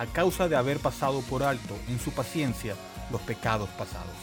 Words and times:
a 0.00 0.06
causa 0.06 0.48
de 0.48 0.56
haber 0.56 0.78
pasado 0.78 1.20
por 1.20 1.42
alto 1.42 1.76
en 1.86 2.00
su 2.00 2.10
paciencia 2.12 2.74
los 3.10 3.20
pecados 3.20 3.68
pasados, 3.68 4.16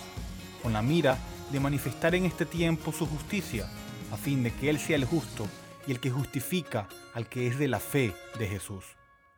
con 0.63 0.73
la 0.73 0.81
mira 0.81 1.19
de 1.51 1.59
manifestar 1.59 2.15
en 2.15 2.25
este 2.25 2.47
tiempo 2.47 2.91
su 2.91 3.05
justicia, 3.05 3.69
a 4.11 4.17
fin 4.17 4.41
de 4.41 4.51
que 4.51 4.71
Él 4.71 4.79
sea 4.79 4.95
el 4.95 5.05
justo 5.05 5.47
y 5.85 5.91
el 5.91 5.99
que 5.99 6.09
justifica 6.09 6.87
al 7.13 7.29
que 7.29 7.45
es 7.45 7.59
de 7.59 7.67
la 7.67 7.79
fe 7.79 8.15
de 8.39 8.47
Jesús. 8.47 8.85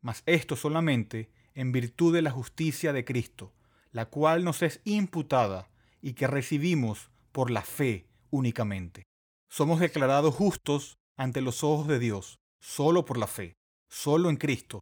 Mas 0.00 0.24
esto 0.26 0.56
solamente 0.56 1.30
en 1.54 1.70
virtud 1.70 2.12
de 2.12 2.22
la 2.22 2.32
justicia 2.32 2.92
de 2.92 3.04
Cristo, 3.04 3.54
la 3.92 4.06
cual 4.06 4.42
nos 4.42 4.62
es 4.62 4.80
imputada 4.84 5.70
y 6.02 6.14
que 6.14 6.26
recibimos 6.26 7.10
por 7.30 7.52
la 7.52 7.62
fe 7.62 8.09
únicamente. 8.30 9.04
Somos 9.48 9.80
declarados 9.80 10.34
justos 10.34 10.98
ante 11.16 11.40
los 11.40 11.64
ojos 11.64 11.86
de 11.88 11.98
Dios, 11.98 12.38
solo 12.60 13.04
por 13.04 13.18
la 13.18 13.26
fe, 13.26 13.54
solo 13.88 14.30
en 14.30 14.36
Cristo, 14.36 14.80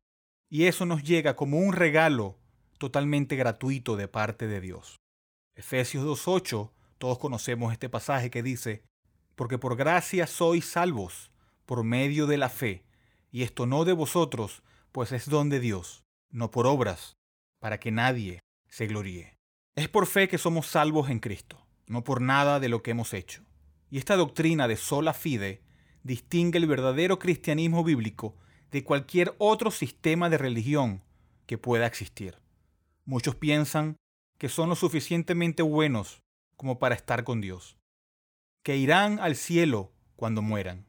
y 0.50 0.64
eso 0.64 0.86
nos 0.86 1.02
llega 1.02 1.36
como 1.36 1.58
un 1.58 1.72
regalo 1.72 2.38
totalmente 2.78 3.36
gratuito 3.36 3.96
de 3.96 4.08
parte 4.08 4.46
de 4.46 4.60
Dios. 4.60 4.96
Efesios 5.54 6.04
2.8, 6.04 6.70
todos 6.98 7.18
conocemos 7.18 7.72
este 7.72 7.88
pasaje 7.88 8.30
que 8.30 8.42
dice, 8.42 8.84
porque 9.34 9.58
por 9.58 9.76
gracia 9.76 10.26
sois 10.26 10.64
salvos, 10.64 11.30
por 11.66 11.84
medio 11.84 12.26
de 12.26 12.38
la 12.38 12.48
fe, 12.48 12.84
y 13.30 13.42
esto 13.42 13.66
no 13.66 13.84
de 13.84 13.92
vosotros, 13.92 14.62
pues 14.92 15.12
es 15.12 15.28
don 15.28 15.50
de 15.50 15.60
Dios, 15.60 16.04
no 16.30 16.50
por 16.50 16.66
obras, 16.66 17.16
para 17.60 17.78
que 17.78 17.90
nadie 17.90 18.40
se 18.68 18.86
gloríe. 18.86 19.36
Es 19.76 19.88
por 19.88 20.06
fe 20.06 20.28
que 20.28 20.38
somos 20.38 20.66
salvos 20.66 21.10
en 21.10 21.20
Cristo, 21.20 21.67
no 21.88 22.04
por 22.04 22.20
nada 22.20 22.60
de 22.60 22.68
lo 22.68 22.82
que 22.82 22.92
hemos 22.92 23.14
hecho. 23.14 23.42
Y 23.90 23.98
esta 23.98 24.16
doctrina 24.16 24.68
de 24.68 24.76
sola 24.76 25.14
fide 25.14 25.62
distingue 26.02 26.58
el 26.58 26.66
verdadero 26.66 27.18
cristianismo 27.18 27.82
bíblico 27.82 28.36
de 28.70 28.84
cualquier 28.84 29.34
otro 29.38 29.70
sistema 29.70 30.28
de 30.30 30.38
religión 30.38 31.02
que 31.46 31.58
pueda 31.58 31.86
existir. 31.86 32.38
Muchos 33.04 33.34
piensan 33.34 33.96
que 34.36 34.48
son 34.48 34.68
lo 34.68 34.76
suficientemente 34.76 35.62
buenos 35.62 36.22
como 36.56 36.78
para 36.78 36.94
estar 36.94 37.24
con 37.24 37.40
Dios, 37.40 37.78
que 38.62 38.76
irán 38.76 39.18
al 39.18 39.36
cielo 39.36 39.92
cuando 40.16 40.42
mueran. 40.42 40.86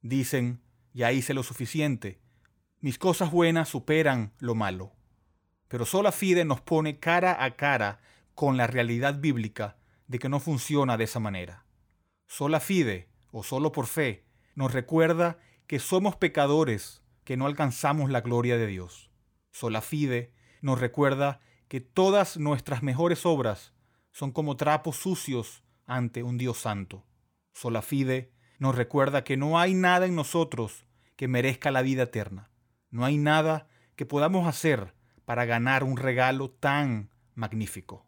Dicen, 0.00 0.60
ya 0.92 1.12
hice 1.12 1.34
lo 1.34 1.42
suficiente, 1.42 2.20
mis 2.80 2.98
cosas 2.98 3.32
buenas 3.32 3.68
superan 3.68 4.32
lo 4.38 4.54
malo. 4.54 4.92
Pero 5.66 5.84
sola 5.84 6.12
fide 6.12 6.44
nos 6.44 6.60
pone 6.60 6.98
cara 7.00 7.42
a 7.42 7.56
cara 7.56 8.00
con 8.34 8.56
la 8.56 8.68
realidad 8.68 9.18
bíblica 9.18 9.76
de 10.08 10.18
que 10.18 10.28
no 10.28 10.40
funciona 10.40 10.96
de 10.96 11.04
esa 11.04 11.20
manera. 11.20 11.64
Sola 12.26 12.60
fide, 12.60 13.08
o 13.30 13.42
solo 13.42 13.72
por 13.72 13.86
fe, 13.86 14.26
nos 14.54 14.72
recuerda 14.72 15.38
que 15.66 15.78
somos 15.78 16.16
pecadores, 16.16 17.02
que 17.24 17.36
no 17.36 17.46
alcanzamos 17.46 18.10
la 18.10 18.22
gloria 18.22 18.56
de 18.56 18.66
Dios. 18.66 19.10
Sola 19.52 19.82
fide 19.82 20.34
nos 20.60 20.80
recuerda 20.80 21.40
que 21.68 21.80
todas 21.80 22.38
nuestras 22.38 22.82
mejores 22.82 23.24
obras 23.26 23.74
son 24.10 24.32
como 24.32 24.56
trapos 24.56 24.96
sucios 24.96 25.62
ante 25.86 26.22
un 26.22 26.38
Dios 26.38 26.58
santo. 26.58 27.06
Sola 27.52 27.82
fide 27.82 28.32
nos 28.58 28.74
recuerda 28.74 29.22
que 29.22 29.36
no 29.36 29.58
hay 29.58 29.74
nada 29.74 30.06
en 30.06 30.16
nosotros 30.16 30.86
que 31.16 31.28
merezca 31.28 31.70
la 31.70 31.82
vida 31.82 32.04
eterna. 32.04 32.50
No 32.90 33.04
hay 33.04 33.18
nada 33.18 33.68
que 33.94 34.06
podamos 34.06 34.46
hacer 34.46 34.94
para 35.24 35.44
ganar 35.44 35.84
un 35.84 35.96
regalo 35.96 36.50
tan 36.50 37.10
magnífico. 37.34 38.07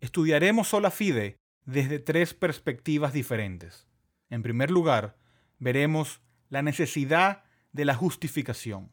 Estudiaremos 0.00 0.68
sola 0.68 0.90
fide 0.90 1.36
desde 1.66 1.98
tres 1.98 2.32
perspectivas 2.32 3.12
diferentes. 3.12 3.86
En 4.30 4.42
primer 4.42 4.70
lugar, 4.70 5.18
veremos 5.58 6.22
la 6.48 6.62
necesidad 6.62 7.44
de 7.72 7.84
la 7.84 7.94
justificación. 7.94 8.90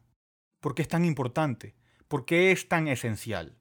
¿Por 0.60 0.74
qué 0.74 0.82
es 0.82 0.88
tan 0.88 1.06
importante? 1.06 1.76
¿Por 2.08 2.26
qué 2.26 2.52
es 2.52 2.68
tan 2.68 2.88
esencial? 2.88 3.58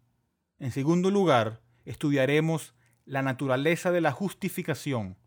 En 0.59 0.71
segundo 0.71 1.09
lugar, 1.09 1.61
estudiaremos 1.85 2.75
la 3.05 3.21
naturaleza 3.21 3.91
de 3.91 4.01
la 4.01 4.11
justificación, 4.11 5.17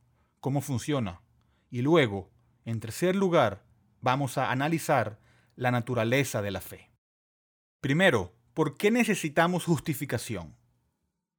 cómo 0.41 0.61
funciona. 0.61 1.23
Y 1.71 1.81
luego, 1.81 2.31
en 2.67 2.81
tercer 2.81 3.17
lugar, 3.17 3.65
vamos 4.03 4.37
a 4.37 4.51
analizar 4.51 5.21
la 5.57 5.71
naturaleza 5.71 6.43
de 6.43 6.51
la 6.51 6.61
fe. 6.61 6.91
Primero, 7.81 8.35
¿por 8.53 8.77
qué 8.77 8.91
necesitamos 8.91 9.65
justificación? 9.65 10.60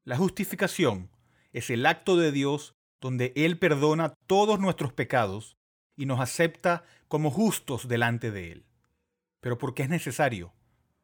La 0.04 0.18
justificación 0.18 1.12
es 1.54 1.70
el 1.70 1.86
acto 1.86 2.18
de 2.18 2.32
Dios 2.32 2.74
donde 3.00 3.34
Él 3.36 3.60
perdona 3.60 4.16
todos 4.26 4.60
nuestros 4.60 4.94
pecados 4.94 5.58
y 5.96 6.08
nos 6.08 6.20
acepta 6.20 6.84
como 7.08 7.30
justos 7.30 7.88
delante 7.88 8.32
de 8.32 8.52
Él. 8.52 8.66
Pero 9.42 9.60
¿por 9.60 9.76
qué 9.76 9.84
es 9.84 9.90
necesario? 9.90 10.54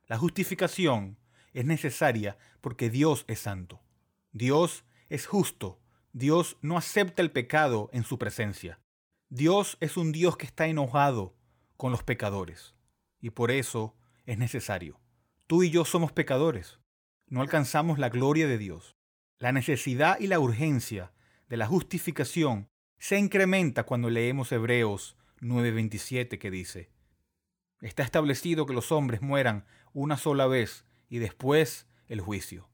La 0.07 0.17
justificación 0.17 1.19
es 1.53 1.65
necesaria 1.65 2.39
porque 2.59 2.89
Dios 2.89 3.23
es 3.27 3.39
santo. 3.39 3.83
Dios 4.31 4.83
es 5.09 5.27
justo. 5.27 5.79
Dios 6.11 6.57
no 6.61 6.75
acepta 6.75 7.21
el 7.21 7.31
pecado 7.31 7.91
en 7.94 8.03
su 8.03 8.17
presencia. 8.17 8.79
Dios 9.29 9.77
es 9.79 9.97
un 9.97 10.11
Dios 10.11 10.38
que 10.38 10.47
está 10.47 10.65
enojado 10.65 11.35
con 11.75 11.91
los 11.91 12.01
pecadores. 12.01 12.73
Y 13.21 13.29
por 13.29 13.51
eso 13.51 13.95
es 14.25 14.39
necesario. 14.39 14.99
Tú 15.45 15.61
y 15.61 15.69
yo 15.69 15.85
somos 15.85 16.11
pecadores. 16.11 16.79
No 17.29 17.41
alcanzamos 17.41 18.00
la 18.00 18.07
gloria 18.07 18.47
de 18.47 18.57
Dios. 18.57 18.95
La 19.38 19.51
necesidad 19.51 20.18
y 20.19 20.27
la 20.27 20.39
urgencia 20.39 21.12
de 21.50 21.57
la 21.57 21.68
justificación 21.68 22.69
se 23.00 23.19
incrementa 23.19 23.83
cuando 23.83 24.09
leemos 24.09 24.51
Hebreos 24.51 25.18
9:27 25.41 26.39
que 26.39 26.50
dice, 26.50 26.89
Está 27.81 28.03
establecido 28.03 28.65
que 28.65 28.74
los 28.74 28.91
hombres 28.91 29.21
mueran 29.21 29.65
una 29.94 30.18
sola 30.18 30.47
vez 30.47 30.85
y 31.09 31.19
después 31.19 31.88
el 32.07 32.21
juicio. 32.21 32.69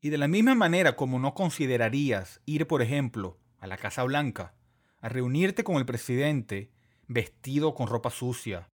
Y 0.00 0.10
de 0.10 0.18
la 0.18 0.28
misma 0.28 0.54
manera 0.54 0.96
como 0.96 1.18
no 1.18 1.34
considerarías 1.34 2.40
ir, 2.46 2.66
por 2.66 2.82
ejemplo, 2.82 3.38
a 3.58 3.66
la 3.66 3.76
Casa 3.76 4.04
Blanca, 4.04 4.54
a 5.00 5.08
reunirte 5.08 5.64
con 5.64 5.76
el 5.76 5.84
presidente 5.84 6.70
vestido 7.06 7.74
con 7.74 7.88
ropa 7.88 8.10
sucia, 8.10 8.68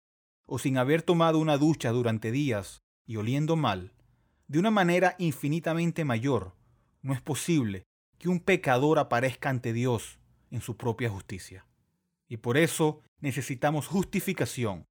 o 0.44 0.58
sin 0.58 0.76
haber 0.76 1.02
tomado 1.02 1.38
una 1.38 1.56
ducha 1.56 1.90
durante 1.90 2.30
días 2.30 2.82
y 3.06 3.16
oliendo 3.16 3.56
mal, 3.56 3.95
de 4.48 4.58
una 4.58 4.70
manera 4.70 5.16
infinitamente 5.18 6.04
mayor, 6.04 6.54
no 7.02 7.12
es 7.12 7.20
posible 7.20 7.84
que 8.18 8.28
un 8.28 8.40
pecador 8.40 8.98
aparezca 8.98 9.50
ante 9.50 9.72
Dios 9.72 10.18
en 10.50 10.60
su 10.60 10.76
propia 10.76 11.10
justicia. 11.10 11.66
Y 12.28 12.38
por 12.38 12.56
eso 12.56 13.00
necesitamos 13.20 13.86
justificación. 13.86 14.84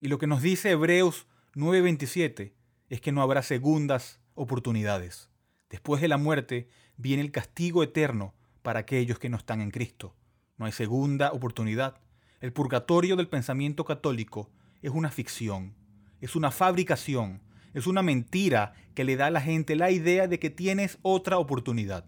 Y 0.00 0.08
lo 0.08 0.18
que 0.18 0.26
nos 0.26 0.42
dice 0.42 0.70
Hebreos 0.70 1.26
9:27 1.54 2.54
es 2.88 3.00
que 3.00 3.12
no 3.12 3.22
habrá 3.22 3.42
segundas 3.42 4.20
oportunidades. 4.34 5.30
Después 5.70 6.00
de 6.00 6.08
la 6.08 6.18
muerte 6.18 6.68
viene 6.96 7.22
el 7.22 7.32
castigo 7.32 7.82
eterno 7.82 8.34
para 8.62 8.80
aquellos 8.80 9.18
que 9.18 9.28
no 9.28 9.36
están 9.36 9.60
en 9.60 9.70
Cristo. 9.70 10.14
No 10.58 10.66
hay 10.66 10.72
segunda 10.72 11.32
oportunidad. 11.32 12.00
El 12.40 12.52
purgatorio 12.52 13.16
del 13.16 13.28
pensamiento 13.28 13.84
católico 13.84 14.50
es 14.82 14.90
una 14.90 15.10
ficción, 15.10 15.74
es 16.20 16.36
una 16.36 16.50
fabricación, 16.50 17.42
es 17.76 17.86
una 17.86 18.00
mentira 18.00 18.72
que 18.94 19.04
le 19.04 19.16
da 19.16 19.26
a 19.26 19.30
la 19.30 19.42
gente 19.42 19.76
la 19.76 19.90
idea 19.90 20.28
de 20.28 20.38
que 20.38 20.48
tienes 20.48 20.96
otra 21.02 21.36
oportunidad. 21.36 22.06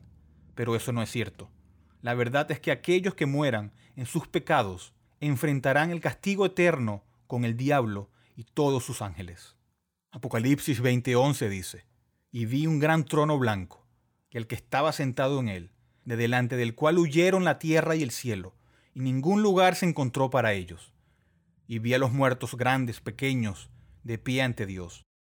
Pero 0.55 0.75
eso 0.75 0.93
no 0.93 1.03
es 1.03 1.11
cierto. 1.11 1.51
La 2.01 2.15
verdad 2.15 2.51
es 2.51 2.59
que 2.59 2.71
aquellos 2.71 3.15
que 3.15 3.27
mueran 3.27 3.75
en 3.95 4.07
sus 4.07 4.27
pecados 4.27 4.95
enfrentarán 5.21 5.91
el 5.91 6.01
castigo 6.01 6.47
eterno 6.47 7.05
con 7.27 7.45
el 7.45 7.55
diablo 7.59 8.09
y 8.35 8.45
todos 8.45 8.83
sus 8.83 9.03
ángeles. 9.03 9.57
Apocalipsis 10.11 10.81
20:11 10.83 11.51
dice, 11.51 11.85
y 12.33 12.47
vi 12.47 12.67
un 12.67 12.79
gran 12.79 13.05
trono 13.05 13.39
blanco, 13.39 13.87
y 14.31 14.39
el 14.39 14.47
que 14.47 14.55
estaba 14.55 14.93
sentado 14.93 15.39
en 15.39 15.51
él, 15.51 15.73
de 16.07 16.17
delante 16.17 16.57
del 16.57 16.75
cual 16.75 16.97
huyeron 16.97 17.45
la 17.45 17.59
tierra 17.59 17.95
y 17.95 18.03
el 18.03 18.11
cielo, 18.11 18.57
y 18.95 19.01
ningún 19.01 19.43
lugar 19.43 19.75
se 19.75 19.85
encontró 19.85 20.31
para 20.31 20.55
ellos. 20.55 20.95
Y 21.67 21.79
vi 21.79 21.93
a 21.93 21.99
los 21.99 22.11
muertos 22.11 22.57
grandes, 22.57 23.03
pequeños, 23.03 23.69
de 24.03 24.17
pie 24.17 24.41
ante 24.41 24.65
Dios, 24.65 25.08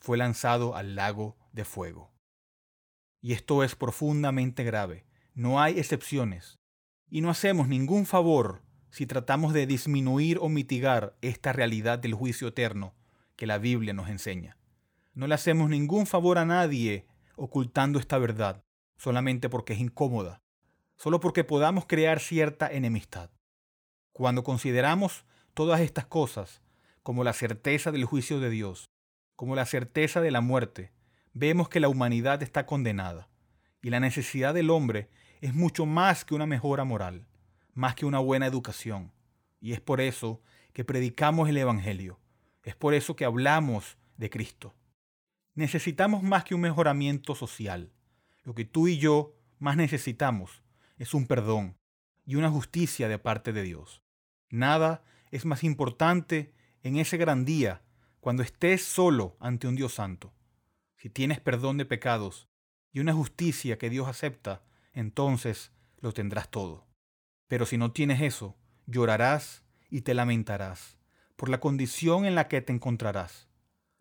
fue 0.00 0.18
lanzado 0.18 0.74
al 0.74 0.96
lago 0.96 1.36
de 1.52 1.64
fuego. 1.64 2.12
Y 3.20 3.34
esto 3.34 3.62
es 3.62 3.76
profundamente 3.76 4.64
grave. 4.64 5.06
No 5.34 5.60
hay 5.60 5.78
excepciones. 5.78 6.58
Y 7.08 7.20
no 7.20 7.30
hacemos 7.30 7.68
ningún 7.68 8.06
favor 8.06 8.62
si 8.90 9.06
tratamos 9.06 9.52
de 9.52 9.66
disminuir 9.66 10.38
o 10.40 10.48
mitigar 10.48 11.16
esta 11.20 11.52
realidad 11.52 11.98
del 11.98 12.14
juicio 12.14 12.48
eterno 12.48 12.94
que 13.36 13.46
la 13.46 13.58
Biblia 13.58 13.92
nos 13.92 14.08
enseña. 14.08 14.56
No 15.14 15.26
le 15.26 15.34
hacemos 15.34 15.68
ningún 15.68 16.06
favor 16.06 16.38
a 16.38 16.44
nadie 16.44 17.06
ocultando 17.36 17.98
esta 17.98 18.18
verdad, 18.18 18.64
solamente 18.96 19.48
porque 19.48 19.74
es 19.74 19.80
incómoda, 19.80 20.42
solo 20.96 21.20
porque 21.20 21.44
podamos 21.44 21.86
crear 21.86 22.20
cierta 22.20 22.68
enemistad. 22.70 23.30
Cuando 24.12 24.44
consideramos 24.44 25.24
todas 25.54 25.80
estas 25.80 26.06
cosas 26.06 26.62
como 27.02 27.24
la 27.24 27.32
certeza 27.32 27.92
del 27.92 28.04
juicio 28.04 28.40
de 28.40 28.50
Dios, 28.50 28.89
como 29.40 29.56
la 29.56 29.64
certeza 29.64 30.20
de 30.20 30.30
la 30.30 30.42
muerte, 30.42 30.92
vemos 31.32 31.70
que 31.70 31.80
la 31.80 31.88
humanidad 31.88 32.42
está 32.42 32.66
condenada 32.66 33.30
y 33.80 33.88
la 33.88 33.98
necesidad 33.98 34.52
del 34.52 34.68
hombre 34.68 35.08
es 35.40 35.54
mucho 35.54 35.86
más 35.86 36.26
que 36.26 36.34
una 36.34 36.44
mejora 36.44 36.84
moral, 36.84 37.26
más 37.72 37.94
que 37.94 38.04
una 38.04 38.18
buena 38.18 38.44
educación. 38.44 39.14
Y 39.58 39.72
es 39.72 39.80
por 39.80 40.02
eso 40.02 40.42
que 40.74 40.84
predicamos 40.84 41.48
el 41.48 41.56
Evangelio, 41.56 42.20
es 42.64 42.76
por 42.76 42.92
eso 42.92 43.16
que 43.16 43.24
hablamos 43.24 43.96
de 44.18 44.28
Cristo. 44.28 44.74
Necesitamos 45.54 46.22
más 46.22 46.44
que 46.44 46.54
un 46.54 46.60
mejoramiento 46.60 47.34
social. 47.34 47.94
Lo 48.42 48.54
que 48.54 48.66
tú 48.66 48.88
y 48.88 48.98
yo 48.98 49.38
más 49.58 49.74
necesitamos 49.74 50.62
es 50.98 51.14
un 51.14 51.26
perdón 51.26 51.78
y 52.26 52.34
una 52.34 52.50
justicia 52.50 53.08
de 53.08 53.18
parte 53.18 53.54
de 53.54 53.62
Dios. 53.62 54.02
Nada 54.50 55.02
es 55.30 55.46
más 55.46 55.64
importante 55.64 56.52
en 56.82 56.98
ese 56.98 57.16
gran 57.16 57.46
día 57.46 57.80
cuando 58.20 58.42
estés 58.42 58.84
solo 58.84 59.36
ante 59.40 59.66
un 59.66 59.76
Dios 59.76 59.94
santo. 59.94 60.32
Si 60.96 61.08
tienes 61.08 61.40
perdón 61.40 61.78
de 61.78 61.86
pecados 61.86 62.48
y 62.92 63.00
una 63.00 63.14
justicia 63.14 63.78
que 63.78 63.90
Dios 63.90 64.08
acepta, 64.08 64.62
entonces 64.92 65.72
lo 65.98 66.12
tendrás 66.12 66.50
todo. 66.50 66.86
Pero 67.48 67.66
si 67.66 67.78
no 67.78 67.92
tienes 67.92 68.20
eso, 68.20 68.56
llorarás 68.86 69.64
y 69.88 70.02
te 70.02 70.14
lamentarás 70.14 70.98
por 71.36 71.48
la 71.48 71.58
condición 71.58 72.26
en 72.26 72.34
la 72.34 72.48
que 72.48 72.60
te 72.60 72.72
encontrarás. 72.72 73.48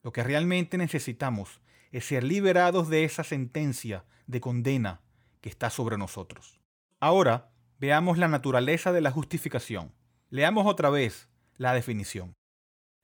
Lo 0.04 0.12
que 0.12 0.24
realmente 0.24 0.77
necesitamos 0.77 1.62
es 1.92 2.06
ser 2.06 2.24
liberados 2.24 2.89
de 2.89 3.06
esa 3.06 3.24
sentencia 3.24 4.04
de 4.27 4.42
condena 4.42 5.01
que 5.39 5.48
está 5.48 5.69
sobre 5.69 5.98
nosotros. 5.98 6.60
Ahora 7.00 7.50
veamos 7.80 8.18
la 8.18 8.27
naturaleza 8.27 8.92
de 8.92 9.00
la 9.00 9.12
justificación. 9.12 9.94
Leamos 10.30 10.68
otra 10.68 10.89
vez 10.89 11.30
la 11.56 11.74
definición. 11.74 12.36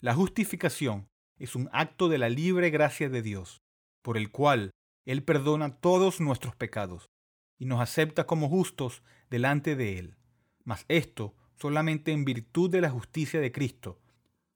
La 0.06 0.14
justificación 0.14 1.10
es 1.40 1.56
un 1.56 1.68
acto 1.74 2.10
de 2.10 2.20
la 2.20 2.30
libre 2.30 2.70
gracia 2.70 3.10
de 3.10 3.24
Dios, 3.24 3.64
por 4.04 4.18
el 4.18 4.30
cual 4.30 4.70
Él 5.04 5.24
perdona 5.24 5.78
todos 5.80 6.22
nuestros 6.22 6.56
pecados 6.56 7.10
y 7.58 7.66
nos 7.66 7.82
acepta 7.82 8.28
como 8.28 8.48
justos 8.48 9.02
delante 9.32 9.76
de 9.76 9.98
Él. 9.98 10.16
Mas 10.64 10.86
esto 10.90 11.34
solamente 11.56 12.12
en 12.12 12.24
virtud 12.24 12.70
de 12.70 12.82
la 12.82 12.92
justicia 12.92 13.42
de 13.42 13.52
Cristo, 13.52 14.00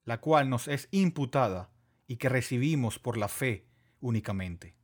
la 0.03 0.21
cual 0.21 0.51
nos 0.51 0.67
es 0.67 0.87
imputada 0.91 1.71
y 2.05 2.17
que 2.17 2.29
recibimos 2.29 2.99
por 2.99 3.17
la 3.17 3.27
fe 3.27 3.65
únicamente. 4.01 4.75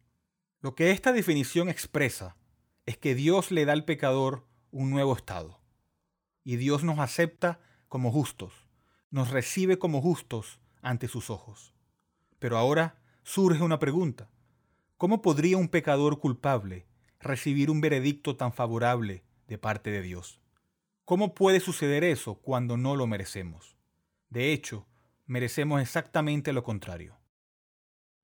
Lo 0.62 0.74
que 0.74 0.90
esta 0.90 1.14
definición 1.14 1.70
expresa 1.70 2.38
es 2.88 2.98
que 2.98 3.14
Dios 3.14 3.52
le 3.52 3.66
da 3.66 3.74
al 3.74 3.86
pecador 3.86 4.48
un 4.72 4.90
nuevo 4.90 5.16
estado. 5.16 5.62
Y 6.44 6.56
Dios 6.56 6.84
nos 6.84 6.98
acepta 6.98 7.60
como 7.88 8.12
justos, 8.12 8.65
nos 9.12 9.32
recibe 9.32 9.78
como 9.80 10.02
justos 10.02 10.60
ante 10.82 11.08
sus 11.08 11.30
ojos. 11.30 11.74
Pero 12.40 12.58
ahora 12.58 13.02
surge 13.24 13.64
una 13.64 13.80
pregunta. 13.80 14.30
¿Cómo 14.98 15.22
podría 15.22 15.58
un 15.58 15.68
pecador 15.68 16.20
culpable 16.20 16.86
recibir 17.20 17.70
un 17.70 17.82
veredicto 17.82 18.36
tan 18.36 18.54
favorable 18.54 19.24
de 19.48 19.58
parte 19.58 19.92
de 19.92 20.02
Dios? 20.02 20.40
¿Cómo 21.06 21.34
puede 21.34 21.60
suceder 21.60 22.04
eso 22.04 22.36
cuando 22.36 22.78
no 22.78 22.96
lo 22.96 23.08
merecemos? 23.08 23.78
De 24.30 24.54
hecho, 24.54 24.88
merecemos 25.26 25.82
exactamente 25.82 26.54
lo 26.54 26.64
contrario. 26.64 27.18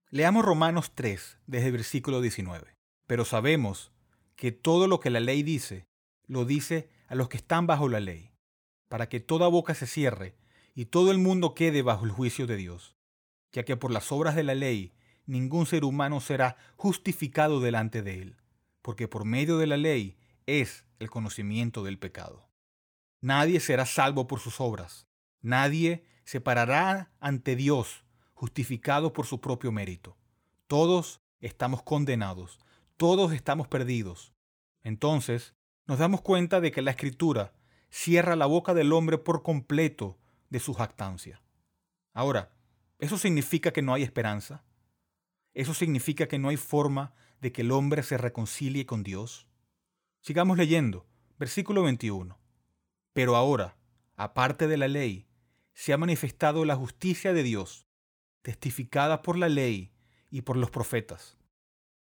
Leamos 0.10 0.44
Romanos 0.44 0.92
3 0.94 1.40
desde 1.48 1.68
el 1.68 1.72
versículo 1.74 2.22
19. 2.22 2.76
Pero 3.08 3.26
sabemos 3.26 3.92
que 4.36 4.52
todo 4.52 4.88
lo 4.88 5.00
que 5.00 5.10
la 5.10 5.20
ley 5.20 5.44
dice, 5.44 5.88
lo 6.28 6.46
dice 6.46 6.90
a 7.08 7.16
los 7.16 7.30
que 7.30 7.38
están 7.38 7.68
bajo 7.68 7.90
la 7.90 8.00
ley, 8.00 8.32
para 8.88 9.10
que 9.10 9.20
toda 9.20 9.48
boca 9.48 9.74
se 9.74 9.88
cierre 9.88 10.36
y 10.74 10.86
todo 10.86 11.12
el 11.12 11.18
mundo 11.18 11.54
quede 11.54 11.82
bajo 11.82 12.06
el 12.06 12.12
juicio 12.12 12.48
de 12.48 12.56
Dios, 12.56 12.96
ya 13.52 13.64
que 13.64 13.78
por 13.78 13.92
las 13.92 14.12
obras 14.12 14.36
de 14.36 14.44
la 14.44 14.56
ley 14.56 14.94
ningún 15.26 15.66
ser 15.66 15.84
humano 15.84 16.20
será 16.20 16.58
justificado 16.76 17.60
delante 17.60 18.02
de 18.02 18.22
él, 18.22 18.38
porque 18.82 19.08
por 19.08 19.26
medio 19.26 19.58
de 19.58 19.68
la 19.68 19.78
ley 19.78 20.18
es 20.46 20.86
el 21.00 21.10
conocimiento 21.10 21.84
del 21.84 22.00
pecado. 22.00 22.50
Nadie 23.22 23.60
será 23.60 23.86
salvo 23.86 24.28
por 24.28 24.40
sus 24.40 24.60
obras, 24.60 25.08
nadie 25.42 26.04
se 26.24 26.42
parará 26.42 27.12
ante 27.20 27.56
Dios 27.56 28.06
justificado 28.34 29.14
por 29.14 29.26
su 29.26 29.42
propio 29.42 29.72
mérito. 29.72 30.18
Todos 30.68 31.22
estamos 31.40 31.84
condenados, 31.84 32.60
todos 32.98 33.34
estamos 33.34 33.68
perdidos. 33.68 34.34
Entonces, 34.84 35.54
nos 35.86 36.00
damos 36.00 36.22
cuenta 36.22 36.62
de 36.62 36.72
que 36.72 36.82
la 36.82 36.92
escritura 36.92 37.54
cierra 37.90 38.36
la 38.36 38.46
boca 38.46 38.74
del 38.74 38.94
hombre 38.94 39.18
por 39.18 39.44
completo 39.44 40.18
de 40.52 40.60
su 40.60 40.76
jactancia. 40.76 41.42
Ahora, 42.14 42.52
¿eso 43.00 43.18
significa 43.18 43.72
que 43.72 43.82
no 43.82 43.96
hay 43.96 44.04
esperanza? 44.04 44.64
¿Eso 45.56 45.74
significa 45.74 46.28
que 46.28 46.38
no 46.38 46.50
hay 46.50 46.58
forma 46.58 47.16
de 47.40 47.52
que 47.52 47.62
el 47.62 47.72
hombre 47.72 48.04
se 48.04 48.18
reconcilie 48.18 48.86
con 48.86 49.02
Dios? 49.02 49.48
Sigamos 50.20 50.58
leyendo, 50.58 51.08
versículo 51.40 51.82
21. 51.84 52.38
Pero 53.14 53.36
ahora, 53.36 53.78
aparte 54.16 54.68
de 54.68 54.78
la 54.78 54.88
ley, 54.88 55.26
se 55.74 55.94
ha 55.94 55.98
manifestado 55.98 56.66
la 56.66 56.76
justicia 56.76 57.34
de 57.34 57.44
Dios, 57.44 57.88
testificada 58.42 59.22
por 59.22 59.38
la 59.38 59.50
ley 59.50 59.92
y 60.30 60.42
por 60.42 60.58
los 60.58 60.70
profetas. 60.70 61.38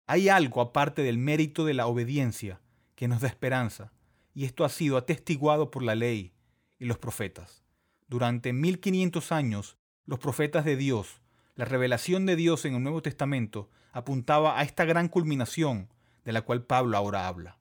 Hay 0.07 0.29
algo 0.29 0.61
aparte 0.61 1.03
del 1.03 1.19
mérito 1.19 1.65
de 1.65 1.75
la 1.75 1.87
obediencia 1.89 2.61
que 2.95 3.09
nos 3.09 3.21
da 3.21 3.29
esperanza, 3.29 3.93
y 4.35 4.45
esto 4.45 4.65
ha 4.65 4.69
sido 4.69 4.97
atestiguado 4.97 5.71
por 5.71 5.83
la 5.83 5.97
ley 5.97 6.33
y 6.79 6.85
los 6.85 6.99
profetas. 6.99 7.66
Durante 8.09 8.53
1500 8.53 9.33
años, 9.33 9.79
los 10.05 10.19
profetas 10.19 10.65
de 10.65 10.77
Dios, 10.77 11.21
la 11.57 11.65
revelación 11.65 12.25
de 12.27 12.37
Dios 12.37 12.65
en 12.65 12.75
el 12.75 12.83
Nuevo 12.83 13.03
Testamento, 13.03 13.69
apuntaba 13.93 14.59
a 14.59 14.63
esta 14.63 14.85
gran 14.85 15.09
culminación 15.09 15.89
de 16.25 16.33
la 16.33 16.43
cual 16.43 16.65
Pablo 16.65 16.97
ahora 16.97 17.27
habla. 17.27 17.59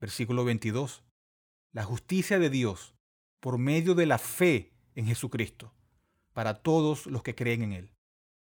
Versículo 0.00 0.44
22. 0.44 1.02
La 1.72 1.82
justicia 1.82 2.38
de 2.38 2.50
Dios 2.50 2.94
por 3.40 3.58
medio 3.58 3.96
de 3.96 4.06
la 4.06 4.18
fe 4.18 4.72
en 4.94 5.06
Jesucristo, 5.06 5.74
para 6.32 6.62
todos 6.62 7.06
los 7.06 7.24
que 7.24 7.34
creen 7.34 7.62
en 7.62 7.72
Él, 7.72 7.90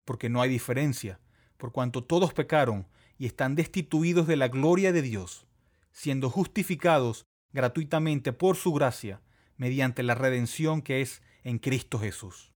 porque 0.05 0.29
no 0.29 0.43
hay 0.43 0.50
diferencia, 0.50 1.19
por 1.57 1.71
cuanto 1.71 2.03
todos 2.03 2.33
pecaron 2.36 2.88
y 3.17 3.25
están 3.25 3.55
destituidos 3.55 4.27
de 4.27 4.36
la 4.36 4.48
gloria 4.48 4.91
de 4.91 5.01
Dios, 5.01 5.48
siendo 5.91 6.29
justificados 6.29 7.25
gratuitamente 7.51 8.31
por 8.31 8.57
su 8.57 8.74
gracia, 8.74 9.21
mediante 9.57 10.03
la 10.03 10.13
redención 10.13 10.83
que 10.83 11.01
es 11.01 11.24
en 11.43 11.60
Cristo 11.60 12.00
Jesús. 12.00 12.53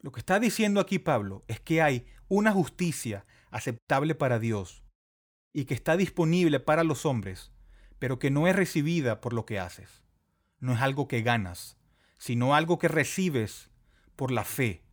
Lo 0.00 0.12
que 0.12 0.20
está 0.20 0.38
diciendo 0.38 0.80
aquí 0.80 0.98
Pablo 0.98 1.44
es 1.48 1.60
que 1.60 1.82
hay 1.82 2.06
una 2.28 2.52
justicia 2.52 3.26
aceptable 3.50 4.14
para 4.14 4.38
Dios 4.38 4.84
y 5.52 5.64
que 5.64 5.74
está 5.74 5.96
disponible 5.96 6.60
para 6.60 6.84
los 6.84 7.06
hombres, 7.06 7.52
pero 7.98 8.18
que 8.18 8.30
no 8.30 8.46
es 8.48 8.56
recibida 8.56 9.20
por 9.20 9.32
lo 9.32 9.46
que 9.46 9.58
haces. 9.58 10.02
No 10.58 10.74
es 10.74 10.80
algo 10.80 11.08
que 11.08 11.22
ganas, 11.22 11.78
sino 12.18 12.54
algo 12.54 12.78
que 12.78 12.88
recibes 12.88 13.70
por 14.16 14.30
la 14.30 14.44
fe, 14.44 14.84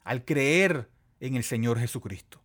al 0.00 0.24
creer 0.24 0.90
en 1.20 1.36
el 1.36 1.44
Señor 1.44 1.78
Jesucristo. 1.78 2.42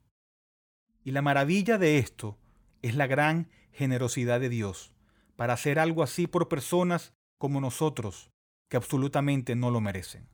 Y 1.03 1.11
la 1.11 1.21
maravilla 1.21 1.77
de 1.77 1.97
esto 1.97 2.39
es 2.81 2.95
la 2.95 3.07
gran 3.07 3.49
generosidad 3.71 4.39
de 4.39 4.49
Dios 4.49 4.93
para 5.35 5.53
hacer 5.53 5.79
algo 5.79 6.03
así 6.03 6.27
por 6.27 6.47
personas 6.47 7.13
como 7.37 7.59
nosotros, 7.59 8.31
que 8.73 8.77
absolutamente 8.77 9.55
no 9.55 9.69
lo 9.69 9.81
merecen. 9.81 10.27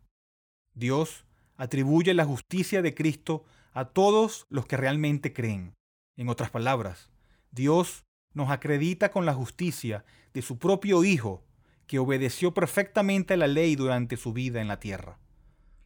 Dios 0.74 1.26
atribuye 1.58 2.14
la 2.14 2.24
justicia 2.24 2.82
de 2.82 2.96
Cristo 2.96 3.44
a 3.74 3.90
todos 3.90 4.46
los 4.48 4.66
que 4.66 4.78
realmente 4.78 5.34
creen. 5.34 5.76
En 6.16 6.30
otras 6.30 6.50
palabras, 6.50 7.12
Dios 7.52 8.06
nos 8.34 8.50
acredita 8.50 9.12
con 9.12 9.26
la 9.26 9.34
justicia 9.34 10.06
de 10.34 10.42
su 10.42 10.58
propio 10.58 11.04
Hijo, 11.04 11.44
que 11.86 12.00
obedeció 12.00 12.54
perfectamente 12.54 13.34
a 13.34 13.38
la 13.38 13.48
ley 13.48 13.76
durante 13.76 14.16
su 14.16 14.32
vida 14.32 14.62
en 14.62 14.70
la 14.70 14.80
tierra. 14.80 15.20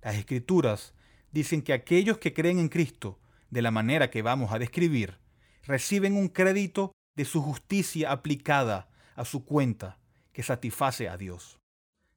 Las 0.03 0.13
escrituras 0.13 0.93
dicen 1.31 1.63
que 1.63 1.73
aquellos 1.73 2.19
que 2.19 2.35
creen 2.35 2.59
en 2.59 2.69
Cristo, 2.69 3.19
de 3.49 3.63
la 3.63 3.71
manera 3.71 4.11
que 4.11 4.21
vamos 4.21 4.51
a 4.51 4.59
describir, 4.59 5.17
reciben 5.63 6.15
un 6.15 6.27
crédito 6.27 6.91
de 7.15 7.25
su 7.25 7.41
justicia 7.41 8.11
aplicada 8.11 8.91
a 9.15 9.25
su 9.25 9.43
cuenta 9.43 9.97
que 10.33 10.43
satisface 10.43 11.09
a 11.09 11.17
Dios. 11.17 11.57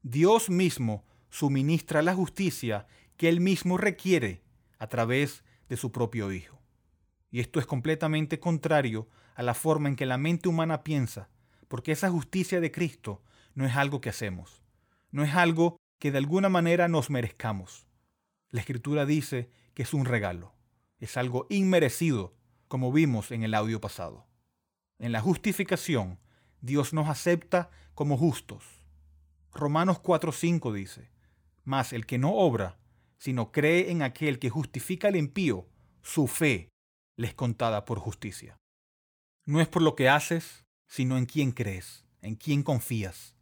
Dios 0.08 0.50
mismo 0.50 1.04
suministra 1.30 2.00
la 2.00 2.14
justicia 2.14 2.86
que 3.16 3.28
Él 3.28 3.40
mismo 3.40 3.76
requiere 3.76 4.44
a 4.78 4.86
través 4.86 5.42
de 5.68 5.76
su 5.76 5.90
propio 5.90 6.32
Hijo. 6.32 6.62
Y 7.32 7.40
esto 7.40 7.58
es 7.58 7.66
completamente 7.66 8.38
contrario 8.38 9.08
a 9.34 9.42
la 9.42 9.52
forma 9.52 9.88
en 9.88 9.96
que 9.96 10.06
la 10.06 10.16
mente 10.16 10.48
humana 10.48 10.84
piensa, 10.84 11.28
porque 11.66 11.90
esa 11.90 12.08
justicia 12.08 12.60
de 12.60 12.70
Cristo 12.70 13.24
no 13.56 13.66
es 13.66 13.74
algo 13.74 14.00
que 14.00 14.08
hacemos, 14.08 14.62
no 15.10 15.24
es 15.24 15.34
algo 15.34 15.76
que 15.98 16.12
de 16.12 16.18
alguna 16.18 16.48
manera 16.48 16.86
nos 16.86 17.10
merezcamos. 17.10 17.88
La 18.50 18.60
Escritura 18.60 19.06
dice 19.06 19.50
que 19.74 19.82
es 19.82 19.92
un 19.92 20.04
regalo, 20.04 20.54
es 21.00 21.16
algo 21.16 21.48
inmerecido, 21.50 22.36
como 22.68 22.92
vimos 22.92 23.32
en 23.32 23.42
el 23.42 23.54
audio 23.54 23.80
pasado. 23.80 24.28
En 25.00 25.10
la 25.10 25.20
justificación, 25.20 26.20
Dios 26.60 26.92
nos 26.92 27.08
acepta 27.08 27.70
como 27.96 28.16
justos. 28.16 28.85
Romanos 29.56 30.00
4:5 30.00 30.72
dice, 30.72 31.10
Mas 31.64 31.92
el 31.92 32.06
que 32.06 32.18
no 32.18 32.34
obra, 32.34 32.78
sino 33.18 33.52
cree 33.52 33.90
en 33.90 34.02
aquel 34.02 34.38
que 34.38 34.50
justifica 34.50 35.08
al 35.08 35.16
impío, 35.16 35.66
su 36.02 36.26
fe 36.26 36.68
les 37.16 37.34
contada 37.34 37.84
por 37.84 37.98
justicia. 37.98 38.58
No 39.44 39.60
es 39.60 39.68
por 39.68 39.82
lo 39.82 39.96
que 39.96 40.08
haces, 40.08 40.64
sino 40.86 41.16
en 41.16 41.26
quién 41.26 41.52
crees, 41.52 42.06
en 42.20 42.36
quién 42.36 42.62
confías. 42.62 43.36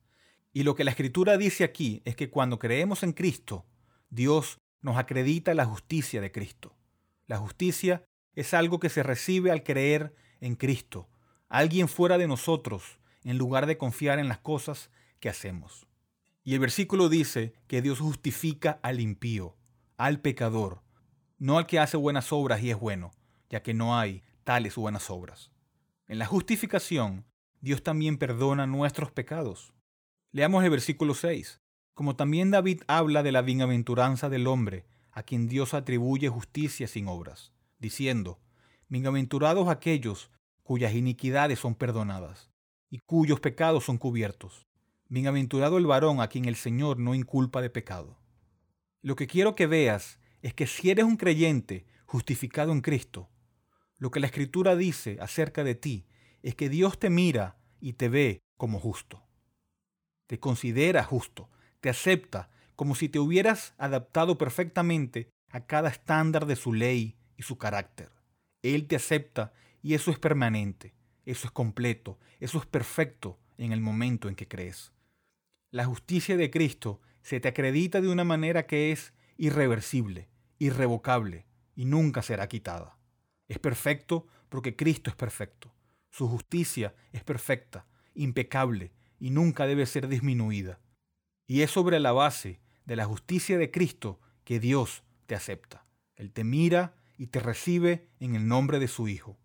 Y 0.53 0.63
lo 0.63 0.75
que 0.75 0.85
la 0.85 0.93
Escritura 0.93 1.37
dice 1.37 1.65
aquí 1.65 2.01
es 2.05 2.15
que 2.15 2.31
cuando 2.31 2.59
creemos 2.59 3.03
en 3.03 3.13
Cristo, 3.13 3.67
Dios 4.11 4.59
nos 4.81 4.97
acredita 4.97 5.55
la 5.55 5.65
justicia 5.65 6.21
de 6.21 6.31
Cristo. 6.31 6.77
La 7.27 7.39
justicia 7.39 8.05
es 8.35 8.55
algo 8.55 8.79
que 8.79 8.89
se 8.89 9.03
recibe 9.03 9.51
al 9.51 9.63
creer 9.63 10.15
en 10.41 10.55
Cristo, 10.57 11.09
alguien 11.49 11.89
fuera 11.89 12.19
de 12.19 12.29
nosotros, 12.29 12.99
en 13.25 13.39
lugar 13.39 13.67
de 13.67 13.79
confiar 13.79 14.19
en 14.19 14.29
las 14.29 14.39
cosas 14.39 14.91
que 15.21 15.29
hacemos. 15.29 15.87
Y 16.45 16.53
el 16.53 16.61
versículo 16.61 17.09
dice 17.09 17.55
que 17.67 17.81
Dios 17.81 18.01
justifica 18.01 18.79
al 18.83 19.01
impío, 19.01 19.57
al 19.97 20.21
pecador, 20.21 20.83
no 21.39 21.57
al 21.57 21.67
que 21.67 21.79
hace 21.79 21.97
buenas 21.97 22.33
obras 22.33 22.63
y 22.63 22.71
es 22.71 22.79
bueno, 22.79 23.13
ya 23.49 23.63
que 23.63 23.73
no 23.73 23.99
hay 23.99 24.23
tales 24.45 24.77
buenas 24.77 25.09
obras. 25.09 25.51
En 26.07 26.19
la 26.19 26.27
justificación, 26.27 27.25
Dios 27.63 27.83
también 27.83 28.19
perdona 28.19 28.67
nuestros 28.67 29.11
pecados. 29.11 29.73
Leamos 30.33 30.63
el 30.65 30.71
versículo 30.71 31.15
6. 31.15 31.63
Como 31.95 32.15
también 32.15 32.51
David 32.51 32.83
habla 32.89 33.23
de 33.23 33.33
la 33.33 33.41
bienaventuranza 33.41 34.29
del 34.29 34.47
hombre, 34.47 34.85
a 35.13 35.23
quien 35.23 35.49
Dios 35.49 35.73
atribuye 35.73 36.29
justicia 36.29 36.89
sin 36.89 37.09
obras, 37.09 37.53
diciendo, 37.79 38.39
Bienaventurados 38.89 39.69
aquellos 39.69 40.31
cuyas 40.63 40.93
iniquidades 40.93 41.59
son 41.59 41.75
perdonadas 41.75 42.51
y 42.91 42.99
cuyos 42.99 43.41
pecados 43.41 43.85
son 43.85 43.97
cubiertos. 43.97 44.67
Bienaventurado 45.09 45.79
el 45.79 45.87
varón 45.87 46.21
a 46.21 46.29
quien 46.29 46.47
el 46.47 46.57
Señor 46.57 46.99
no 46.99 47.15
inculpa 47.15 47.61
de 47.61 47.71
pecado. 47.71 48.19
Lo 49.03 49.17
que 49.17 49.27
quiero 49.27 49.55
que 49.55 49.67
veas 49.67 50.19
es 50.41 50.55
que 50.55 50.67
si 50.67 50.91
eres 50.91 51.05
un 51.05 51.17
creyente 51.17 51.87
justificado 52.07 52.73
en 52.73 52.81
Cristo, 52.81 53.29
lo 53.99 54.11
que 54.11 54.21
la 54.21 54.27
Escritura 54.27 54.77
dice 54.77 55.19
acerca 55.21 55.63
de 55.63 55.75
ti 55.75 56.07
es 56.43 56.55
que 56.55 56.71
Dios 56.71 56.99
te 56.99 57.11
mira 57.11 57.59
y 57.81 57.95
te 57.95 58.09
ve 58.09 58.41
como 58.57 58.81
justo. 58.81 59.23
Te 60.27 60.41
considera 60.41 61.05
justo, 61.05 61.51
te 61.81 61.91
acepta 61.91 62.49
como 62.77 62.95
si 62.95 63.11
te 63.11 63.19
hubieras 63.19 63.75
adaptado 63.77 64.39
perfectamente 64.39 65.29
a 65.51 65.67
cada 65.67 65.91
estándar 65.91 66.47
de 66.47 66.57
su 66.57 66.73
ley 66.73 67.17
y 67.37 67.43
su 67.43 67.59
carácter. 67.59 68.11
Él 68.63 68.87
te 68.87 68.97
acepta 68.97 69.53
y 69.83 69.93
eso 69.93 70.11
es 70.11 70.19
permanente, 70.19 70.95
eso 71.27 71.47
es 71.47 71.53
completo, 71.53 72.19
eso 72.41 72.59
es 72.59 72.65
perfecto 72.65 73.39
en 73.59 73.73
el 73.73 73.83
momento 73.83 74.31
en 74.31 74.35
que 74.35 74.49
crees. 74.49 74.94
La 75.75 75.87
justicia 75.87 76.37
de 76.37 76.53
Cristo 76.53 77.01
se 77.21 77.41
te 77.41 77.49
acredita 77.49 78.01
de 78.01 78.09
una 78.09 78.23
manera 78.23 78.65
que 78.65 78.93
es 78.93 79.13
irreversible, 79.37 80.29
irrevocable 80.61 81.49
y 81.75 81.85
nunca 81.85 82.23
será 82.23 82.47
quitada. 82.47 82.97
Es 83.49 83.59
perfecto 83.59 84.29
porque 84.51 84.77
Cristo 84.77 85.11
es 85.11 85.17
perfecto. 85.17 85.75
Su 86.11 86.29
justicia 86.29 86.95
es 87.11 87.25
perfecta, 87.25 87.89
impecable 88.15 88.93
y 89.19 89.31
nunca 89.31 89.67
debe 89.67 89.85
ser 89.87 90.07
disminuida. 90.07 90.79
Y 91.49 91.63
es 91.63 91.73
sobre 91.73 91.99
la 91.99 92.13
base 92.13 92.61
de 92.85 92.95
la 92.95 93.07
justicia 93.07 93.59
de 93.59 93.73
Cristo 93.73 94.21
que 94.45 94.61
Dios 94.61 95.03
te 95.27 95.35
acepta. 95.35 95.89
Él 96.15 96.31
te 96.31 96.45
mira 96.45 96.95
y 97.19 97.27
te 97.27 97.41
recibe 97.41 98.07
en 98.21 98.37
el 98.37 98.47
nombre 98.47 98.79
de 98.79 98.87
su 98.87 99.09
Hijo. 99.09 99.41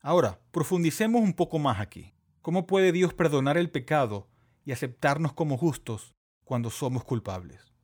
Ahora, 0.00 0.40
profundicemos 0.50 1.22
un 1.22 1.34
poco 1.34 1.60
más 1.60 1.78
aquí. 1.78 2.12
¿Cómo 2.42 2.66
puede 2.66 2.90
Dios 2.90 3.14
perdonar 3.14 3.56
el 3.56 3.70
pecado 3.70 4.26
y 4.70 4.72
aceptarnos 4.72 5.32
como 5.32 5.58
justos 5.58 6.14
cuando 6.44 6.70
somos 6.70 7.02
culpables? 7.02 7.74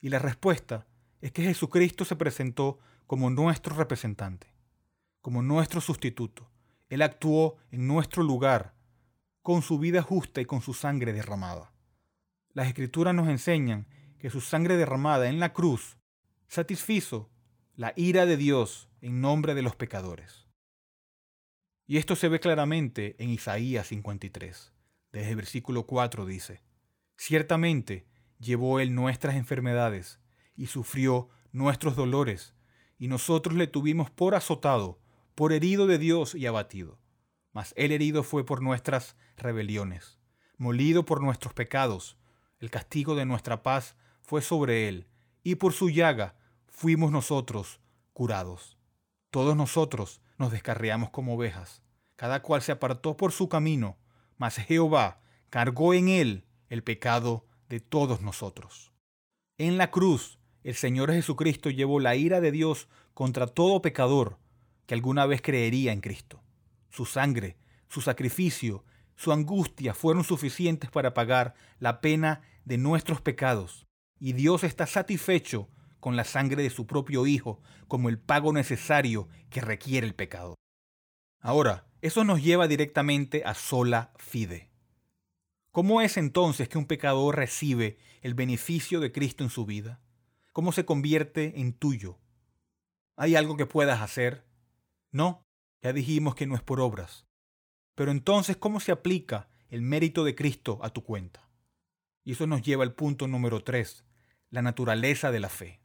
Y 0.00 0.08
la 0.08 0.20
respuesta 0.20 0.86
es 1.20 1.32
que 1.32 1.42
Jesucristo 1.42 2.04
se 2.04 2.16
presentó 2.16 2.78
como 3.06 3.28
nuestro 3.28 3.74
representante 3.74 4.52
como 5.22 5.40
nuestro 5.40 5.80
sustituto. 5.80 6.50
Él 6.88 7.00
actuó 7.00 7.56
en 7.70 7.86
nuestro 7.86 8.22
lugar, 8.22 8.74
con 9.40 9.62
su 9.62 9.78
vida 9.78 10.02
justa 10.02 10.40
y 10.40 10.44
con 10.44 10.60
su 10.60 10.74
sangre 10.74 11.12
derramada. 11.12 11.72
Las 12.52 12.68
escrituras 12.68 13.14
nos 13.14 13.28
enseñan 13.28 13.88
que 14.18 14.30
su 14.30 14.40
sangre 14.40 14.76
derramada 14.76 15.28
en 15.28 15.40
la 15.40 15.52
cruz 15.52 15.96
satisfizo 16.48 17.30
la 17.74 17.92
ira 17.96 18.26
de 18.26 18.36
Dios 18.36 18.88
en 19.00 19.20
nombre 19.20 19.54
de 19.54 19.62
los 19.62 19.74
pecadores. 19.74 20.46
Y 21.86 21.96
esto 21.96 22.14
se 22.14 22.28
ve 22.28 22.38
claramente 22.38 23.16
en 23.18 23.30
Isaías 23.30 23.88
53. 23.88 24.72
Desde 25.12 25.30
el 25.30 25.36
versículo 25.36 25.86
4 25.86 26.24
dice, 26.26 26.62
Ciertamente 27.16 28.06
llevó 28.38 28.80
él 28.80 28.94
nuestras 28.94 29.36
enfermedades 29.36 30.18
y 30.56 30.66
sufrió 30.66 31.28
nuestros 31.52 31.96
dolores, 31.96 32.54
y 32.98 33.08
nosotros 33.08 33.54
le 33.54 33.66
tuvimos 33.66 34.10
por 34.10 34.34
azotado 34.34 35.00
por 35.34 35.52
herido 35.52 35.86
de 35.86 35.98
Dios 35.98 36.34
y 36.34 36.46
abatido. 36.46 36.98
Mas 37.52 37.74
el 37.76 37.92
herido 37.92 38.22
fue 38.22 38.44
por 38.44 38.62
nuestras 38.62 39.16
rebeliones, 39.36 40.18
molido 40.56 41.04
por 41.04 41.20
nuestros 41.20 41.54
pecados. 41.54 42.16
El 42.60 42.70
castigo 42.70 43.14
de 43.14 43.26
nuestra 43.26 43.62
paz 43.62 43.96
fue 44.22 44.40
sobre 44.40 44.88
él, 44.88 45.06
y 45.42 45.56
por 45.56 45.72
su 45.72 45.90
llaga 45.90 46.36
fuimos 46.68 47.10
nosotros 47.10 47.80
curados. 48.12 48.78
Todos 49.30 49.56
nosotros 49.56 50.22
nos 50.38 50.52
descarriamos 50.52 51.10
como 51.10 51.34
ovejas, 51.34 51.82
cada 52.16 52.42
cual 52.42 52.62
se 52.62 52.72
apartó 52.72 53.16
por 53.16 53.32
su 53.32 53.48
camino, 53.48 53.98
mas 54.42 54.56
Jehová 54.56 55.20
cargó 55.50 55.94
en 55.94 56.08
él 56.08 56.46
el 56.68 56.82
pecado 56.82 57.46
de 57.68 57.78
todos 57.78 58.22
nosotros. 58.22 58.92
En 59.56 59.78
la 59.78 59.92
cruz, 59.92 60.40
el 60.64 60.74
Señor 60.74 61.12
Jesucristo 61.12 61.70
llevó 61.70 62.00
la 62.00 62.16
ira 62.16 62.40
de 62.40 62.50
Dios 62.50 62.88
contra 63.14 63.46
todo 63.46 63.82
pecador 63.82 64.40
que 64.86 64.94
alguna 64.94 65.26
vez 65.26 65.42
creería 65.42 65.92
en 65.92 66.00
Cristo. 66.00 66.42
Su 66.90 67.06
sangre, 67.06 67.56
su 67.86 68.00
sacrificio, 68.00 68.84
su 69.14 69.30
angustia 69.30 69.94
fueron 69.94 70.24
suficientes 70.24 70.90
para 70.90 71.14
pagar 71.14 71.54
la 71.78 72.00
pena 72.00 72.40
de 72.64 72.78
nuestros 72.78 73.20
pecados, 73.20 73.86
y 74.18 74.32
Dios 74.32 74.64
está 74.64 74.88
satisfecho 74.88 75.68
con 76.00 76.16
la 76.16 76.24
sangre 76.24 76.64
de 76.64 76.70
su 76.70 76.88
propio 76.88 77.28
Hijo 77.28 77.62
como 77.86 78.08
el 78.08 78.18
pago 78.18 78.52
necesario 78.52 79.28
que 79.50 79.60
requiere 79.60 80.04
el 80.04 80.16
pecado. 80.16 80.56
Ahora, 81.44 81.84
eso 82.02 82.22
nos 82.22 82.40
lleva 82.40 82.68
directamente 82.68 83.42
a 83.44 83.54
sola 83.54 84.12
fide. 84.16 84.70
¿Cómo 85.72 86.00
es 86.00 86.16
entonces 86.16 86.68
que 86.68 86.78
un 86.78 86.86
pecador 86.86 87.34
recibe 87.34 87.98
el 88.20 88.34
beneficio 88.34 89.00
de 89.00 89.10
Cristo 89.10 89.42
en 89.42 89.50
su 89.50 89.66
vida? 89.66 90.00
¿Cómo 90.52 90.70
se 90.70 90.84
convierte 90.84 91.60
en 91.60 91.72
tuyo? 91.72 92.20
¿Hay 93.16 93.34
algo 93.34 93.56
que 93.56 93.66
puedas 93.66 94.00
hacer? 94.00 94.46
No, 95.10 95.44
ya 95.82 95.92
dijimos 95.92 96.36
que 96.36 96.46
no 96.46 96.54
es 96.54 96.62
por 96.62 96.80
obras. 96.80 97.26
Pero 97.96 98.12
entonces, 98.12 98.56
¿cómo 98.56 98.78
se 98.78 98.92
aplica 98.92 99.48
el 99.68 99.82
mérito 99.82 100.22
de 100.22 100.36
Cristo 100.36 100.78
a 100.82 100.90
tu 100.90 101.02
cuenta? 101.02 101.50
Y 102.22 102.32
eso 102.32 102.46
nos 102.46 102.62
lleva 102.62 102.84
al 102.84 102.94
punto 102.94 103.26
número 103.26 103.64
3, 103.64 104.04
la 104.50 104.62
naturaleza 104.62 105.32
de 105.32 105.40
la 105.40 105.48
fe. 105.48 105.80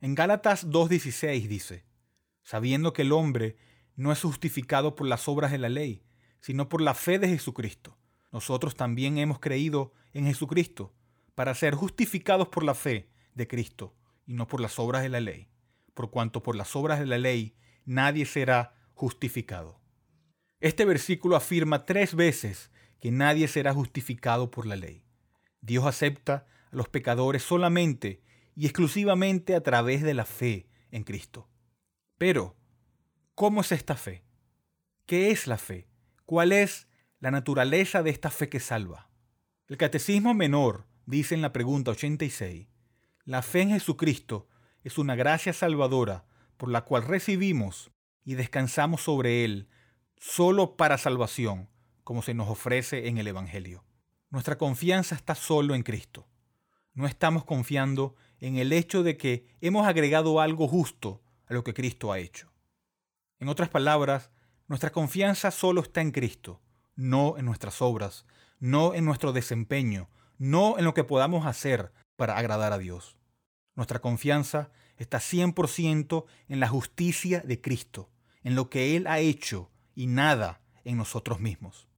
En 0.00 0.14
Gálatas 0.14 0.68
2.16 0.68 1.48
dice, 1.48 1.84
sabiendo 2.44 2.92
que 2.92 3.02
el 3.02 3.10
hombre 3.10 3.56
no 3.96 4.12
es 4.12 4.22
justificado 4.22 4.94
por 4.94 5.06
las 5.06 5.26
obras 5.26 5.50
de 5.50 5.58
la 5.58 5.68
ley, 5.68 6.02
sino 6.40 6.68
por 6.68 6.80
la 6.80 6.94
fe 6.94 7.18
de 7.18 7.28
Jesucristo. 7.28 7.98
Nosotros 8.30 8.76
también 8.76 9.18
hemos 9.18 9.40
creído 9.40 9.92
en 10.12 10.26
Jesucristo 10.26 10.94
para 11.34 11.54
ser 11.54 11.74
justificados 11.74 12.48
por 12.48 12.62
la 12.62 12.74
fe 12.74 13.10
de 13.34 13.48
Cristo 13.48 13.96
y 14.26 14.34
no 14.34 14.46
por 14.46 14.60
las 14.60 14.78
obras 14.78 15.02
de 15.02 15.08
la 15.08 15.20
ley, 15.20 15.48
por 15.94 16.10
cuanto 16.10 16.42
por 16.42 16.56
las 16.56 16.76
obras 16.76 16.98
de 16.98 17.06
la 17.06 17.18
ley 17.18 17.56
nadie 17.84 18.26
será 18.26 18.74
justificado. 18.94 19.80
Este 20.60 20.84
versículo 20.84 21.36
afirma 21.36 21.84
tres 21.84 22.14
veces 22.14 22.70
que 23.00 23.10
nadie 23.10 23.48
será 23.48 23.72
justificado 23.74 24.50
por 24.50 24.66
la 24.66 24.76
ley. 24.76 25.04
Dios 25.60 25.84
acepta 25.86 26.46
a 26.70 26.76
los 26.76 26.88
pecadores 26.88 27.42
solamente 27.42 28.22
y 28.54 28.64
exclusivamente 28.64 29.54
a 29.54 29.62
través 29.62 30.02
de 30.02 30.14
la 30.14 30.24
fe 30.24 30.68
en 30.90 31.04
Cristo. 31.04 31.48
Pero, 32.18 32.56
¿cómo 33.36 33.60
es 33.60 33.70
esta 33.70 33.96
fe? 33.96 34.24
¿Qué 35.04 35.30
es 35.30 35.46
la 35.46 35.58
fe? 35.58 35.86
¿Cuál 36.24 36.52
es 36.52 36.88
la 37.20 37.30
naturaleza 37.30 38.02
de 38.02 38.08
esta 38.08 38.30
fe 38.30 38.48
que 38.48 38.60
salva? 38.60 39.10
El 39.68 39.76
Catecismo 39.76 40.32
Menor 40.32 40.86
dice 41.04 41.34
en 41.34 41.42
la 41.42 41.52
pregunta 41.52 41.90
86, 41.90 42.66
la 43.24 43.42
fe 43.42 43.60
en 43.60 43.70
Jesucristo 43.70 44.48
es 44.84 44.96
una 44.96 45.16
gracia 45.16 45.52
salvadora 45.52 46.24
por 46.56 46.70
la 46.70 46.86
cual 46.86 47.02
recibimos 47.02 47.90
y 48.24 48.36
descansamos 48.36 49.02
sobre 49.02 49.44
Él 49.44 49.68
solo 50.16 50.78
para 50.78 50.96
salvación, 50.96 51.68
como 52.04 52.22
se 52.22 52.32
nos 52.32 52.48
ofrece 52.48 53.06
en 53.06 53.18
el 53.18 53.26
Evangelio. 53.26 53.84
Nuestra 54.30 54.56
confianza 54.56 55.14
está 55.14 55.34
solo 55.34 55.74
en 55.74 55.82
Cristo. 55.82 56.26
No 56.94 57.06
estamos 57.06 57.44
confiando 57.44 58.16
en 58.40 58.56
el 58.56 58.72
hecho 58.72 59.02
de 59.02 59.18
que 59.18 59.46
hemos 59.60 59.86
agregado 59.86 60.40
algo 60.40 60.66
justo 60.68 61.22
a 61.44 61.52
lo 61.52 61.64
que 61.64 61.74
Cristo 61.74 62.12
ha 62.12 62.18
hecho. 62.18 62.55
En 63.38 63.48
otras 63.48 63.68
palabras, 63.68 64.30
nuestra 64.66 64.90
confianza 64.90 65.50
solo 65.50 65.82
está 65.82 66.00
en 66.00 66.10
Cristo, 66.10 66.60
no 66.94 67.36
en 67.38 67.44
nuestras 67.44 67.82
obras, 67.82 68.26
no 68.58 68.94
en 68.94 69.04
nuestro 69.04 69.32
desempeño, 69.32 70.08
no 70.38 70.78
en 70.78 70.84
lo 70.84 70.94
que 70.94 71.04
podamos 71.04 71.46
hacer 71.46 71.92
para 72.16 72.36
agradar 72.36 72.72
a 72.72 72.78
Dios. 72.78 73.16
Nuestra 73.74 74.00
confianza 74.00 74.70
está 74.96 75.18
100% 75.18 76.24
en 76.48 76.60
la 76.60 76.68
justicia 76.68 77.40
de 77.40 77.60
Cristo, 77.60 78.10
en 78.42 78.54
lo 78.54 78.70
que 78.70 78.96
Él 78.96 79.06
ha 79.06 79.18
hecho 79.18 79.70
y 79.94 80.06
nada 80.06 80.62
en 80.84 80.96
nosotros 80.96 81.40
mismos. 81.40 81.88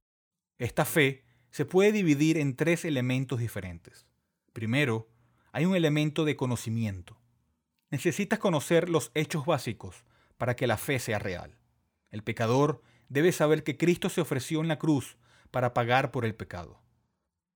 Esta 0.57 0.83
fe 0.83 1.23
se 1.51 1.65
puede 1.65 1.93
dividir 1.93 2.37
en 2.37 2.55
tres 2.55 2.83
elementos 2.83 3.39
diferentes. 3.39 4.05
Primero, 4.51 5.09
hay 5.53 5.65
un 5.65 5.75
elemento 5.75 6.25
de 6.25 6.35
conocimiento. 6.35 7.17
Necesitas 7.89 8.39
conocer 8.39 8.89
los 8.89 9.11
hechos 9.15 9.45
básicos 9.45 10.03
para 10.39 10.55
que 10.55 10.65
la 10.65 10.77
fe 10.77 10.97
sea 10.97 11.19
real. 11.19 11.59
El 12.09 12.23
pecador 12.23 12.81
debe 13.09 13.31
saber 13.31 13.63
que 13.63 13.77
Cristo 13.77 14.09
se 14.09 14.21
ofreció 14.21 14.61
en 14.61 14.69
la 14.69 14.79
cruz 14.79 15.17
para 15.51 15.75
pagar 15.75 16.09
por 16.09 16.25
el 16.25 16.33
pecado. 16.33 16.81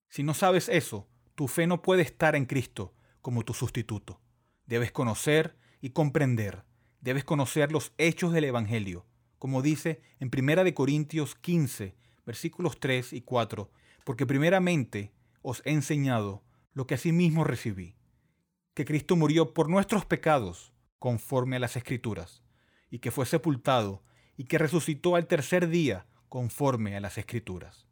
Si 0.10 0.22
no 0.22 0.36
sabes 0.36 0.70
eso, 0.70 1.08
tu 1.34 1.48
fe 1.48 1.66
no 1.66 1.82
puede 1.82 2.04
estar 2.04 2.36
en 2.36 2.46
Cristo 2.46 2.94
como 3.22 3.44
tu 3.44 3.54
sustituto. 3.54 4.22
Debes 4.66 4.92
conocer 4.92 5.58
y 5.82 5.92
comprender. 5.92 6.66
Debes 7.00 7.24
conocer 7.24 7.72
los 7.72 7.94
hechos 7.98 8.34
del 8.34 8.44
Evangelio, 8.44 9.08
como 9.40 9.62
dice 9.62 10.02
en 10.20 10.30
1 10.30 10.74
Corintios 10.76 11.36
15, 11.36 11.96
versículos 12.26 12.80
3 12.80 13.14
y 13.14 13.22
4, 13.22 13.72
porque 14.04 14.26
primeramente 14.26 15.14
os 15.42 15.62
he 15.66 15.72
enseñado 15.72 16.44
lo 16.74 16.86
que 16.86 16.96
asimismo 16.96 17.44
recibí, 17.44 17.96
que 18.74 18.86
Cristo 18.86 19.16
murió 19.16 19.54
por 19.54 19.70
nuestros 19.70 20.06
pecados 20.06 20.74
conforme 21.00 21.56
a 21.56 21.60
las 21.60 21.76
Escrituras, 21.76 22.43
y 22.94 23.00
que 23.00 23.10
fue 23.10 23.26
sepultado 23.26 24.04
y 24.38 24.44
que 24.44 24.60
resucitó 24.60 25.16
al 25.16 25.26
tercer 25.26 25.68
día 25.68 26.06
conforme 26.30 26.96
a 26.96 27.00
las 27.00 27.18
Escrituras. 27.18 27.88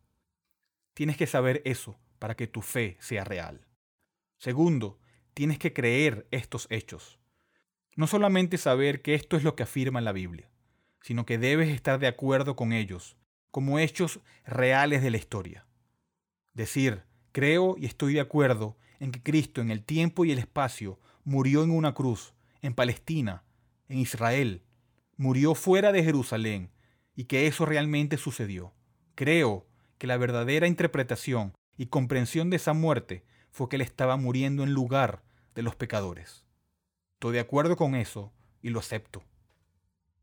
Tienes 0.94 1.18
que 1.18 1.26
saber 1.26 1.64
eso 1.66 2.00
para 2.20 2.36
que 2.36 2.46
tu 2.46 2.62
fe 2.62 2.98
sea 3.00 3.24
real. 3.24 3.66
Segundo, 4.38 5.00
tienes 5.34 5.58
que 5.58 5.74
creer 5.74 6.28
estos 6.30 6.68
hechos. 6.70 7.18
No 7.96 8.06
solamente 8.06 8.60
saber 8.60 9.02
que 9.02 9.16
esto 9.16 9.38
es 9.38 9.44
lo 9.44 9.56
que 9.56 9.64
afirma 9.64 10.02
la 10.02 10.12
Biblia, 10.12 10.52
sino 11.02 11.26
que 11.26 11.40
debes 11.40 11.70
estar 11.70 11.98
de 11.98 12.06
acuerdo 12.06 12.56
con 12.56 12.72
ellos 12.72 13.18
como 13.50 13.80
hechos 13.80 14.20
reales 14.46 15.02
de 15.02 15.10
la 15.10 15.18
historia. 15.18 15.66
Decir, 16.54 17.06
Creo 17.32 17.76
y 17.76 17.88
estoy 17.88 18.14
de 18.14 18.20
acuerdo 18.20 18.78
en 19.00 19.12
que 19.12 19.24
Cristo 19.24 19.62
en 19.62 19.72
el 19.72 19.84
tiempo 19.84 20.26
y 20.26 20.32
el 20.32 20.38
espacio 20.38 21.00
murió 21.24 21.64
en 21.64 21.72
una 21.72 21.96
cruz, 21.96 22.36
en 22.62 22.76
Palestina, 22.76 23.44
en 23.88 23.98
Israel, 23.98 24.62
murió 25.22 25.54
fuera 25.54 25.92
de 25.92 26.04
Jerusalén 26.04 26.72
y 27.16 27.26
que 27.26 27.46
eso 27.46 27.68
realmente 27.68 28.18
sucedió. 28.18 28.74
Creo 29.14 29.68
que 30.00 30.08
la 30.08 30.18
verdadera 30.18 30.66
interpretación 30.66 31.54
y 31.78 31.86
comprensión 31.86 32.50
de 32.50 32.56
esa 32.56 32.74
muerte 32.74 33.24
fue 33.52 33.70
que 33.70 33.76
él 33.76 33.84
estaba 33.84 34.18
muriendo 34.18 34.64
en 34.64 34.74
lugar 34.74 35.22
de 35.54 35.62
los 35.62 35.76
pecadores. 35.76 36.44
Estoy 37.14 37.34
de 37.34 37.40
acuerdo 37.40 37.78
con 37.78 37.94
eso 37.94 38.34
y 38.64 38.72
lo 38.72 38.80
acepto. 38.80 39.24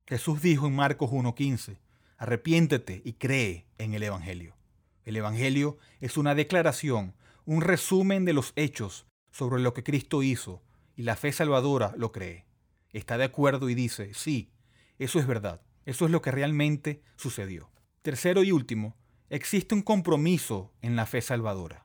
Jesús 0.04 0.42
dijo 0.42 0.66
en 0.66 0.74
Marcos 0.74 1.10
1.15, 1.10 1.78
arrepiéntete 2.16 3.00
y 3.04 3.12
cree 3.12 3.68
en 3.78 3.94
el 3.94 4.02
Evangelio. 4.02 4.56
El 5.04 5.16
Evangelio 5.16 5.78
es 6.00 6.16
una 6.16 6.34
declaración, 6.34 7.14
un 7.44 7.60
resumen 7.60 8.24
de 8.24 8.32
los 8.32 8.52
hechos 8.56 9.06
sobre 9.30 9.62
lo 9.62 9.74
que 9.74 9.84
Cristo 9.84 10.24
hizo 10.24 10.60
y 10.96 11.04
la 11.04 11.14
fe 11.14 11.30
salvadora 11.30 11.94
lo 11.96 12.10
cree. 12.10 12.46
Está 12.92 13.16
de 13.16 13.24
acuerdo 13.24 13.68
y 13.70 13.76
dice, 13.76 14.12
sí, 14.12 14.50
eso 14.98 15.18
es 15.18 15.26
verdad, 15.26 15.62
eso 15.84 16.04
es 16.04 16.10
lo 16.10 16.22
que 16.22 16.30
realmente 16.30 17.02
sucedió. 17.16 17.70
Tercero 18.02 18.42
y 18.42 18.52
último, 18.52 18.96
existe 19.30 19.74
un 19.74 19.82
compromiso 19.82 20.72
en 20.82 20.96
la 20.96 21.06
fe 21.06 21.20
salvadora. 21.20 21.84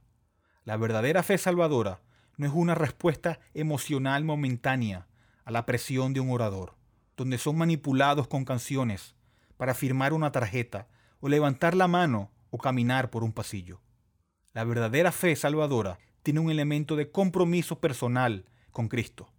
La 0.63 0.77
verdadera 0.77 1.23
fe 1.23 1.37
salvadora 1.37 2.01
no 2.37 2.47
es 2.47 2.53
una 2.53 2.75
respuesta 2.75 3.39
emocional 3.53 4.23
momentánea 4.23 5.07
a 5.45 5.51
la 5.51 5.65
presión 5.65 6.13
de 6.13 6.19
un 6.19 6.31
orador, 6.31 6.75
donde 7.17 7.37
son 7.37 7.57
manipulados 7.57 8.27
con 8.27 8.45
canciones 8.45 9.15
para 9.57 9.73
firmar 9.73 10.13
una 10.13 10.31
tarjeta 10.31 10.87
o 11.19 11.29
levantar 11.29 11.75
la 11.75 11.87
mano 11.87 12.31
o 12.49 12.57
caminar 12.57 13.09
por 13.09 13.23
un 13.23 13.33
pasillo. 13.33 13.81
La 14.53 14.63
verdadera 14.63 15.11
fe 15.11 15.35
salvadora 15.35 15.99
tiene 16.21 16.39
un 16.39 16.49
elemento 16.49 16.95
de 16.95 17.11
compromiso 17.11 17.79
personal 17.79 18.45
con 18.71 18.87
Cristo. 18.87 19.32